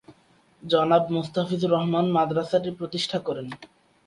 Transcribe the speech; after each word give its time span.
জনাব 0.63 1.03
মোস্তাফিজুর 1.15 1.73
রহমান 1.75 2.05
মাদ্রাসাটি 2.15 2.69
প্রতিষ্ঠা 2.79 3.17
করেন। 3.27 3.47